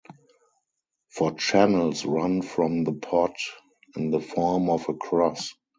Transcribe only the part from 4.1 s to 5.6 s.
form of a cross.